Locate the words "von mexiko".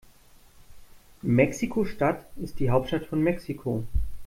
3.05-3.83